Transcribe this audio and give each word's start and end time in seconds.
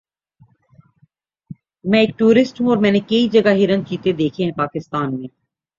میں 1.85 1.99
ایک 1.99 2.17
ٹورسٹ 2.17 2.61
ہوں 2.61 2.67
اور 2.67 2.77
میں 2.77 2.91
نے 2.91 2.99
کئی 3.07 3.27
جگہ 3.29 3.55
ہرن 3.55 3.85
چیتے 3.85 4.11
دیکھے 4.13 4.45
ہے 4.45 4.51
پاکستان 4.57 5.19
میں 5.19 5.27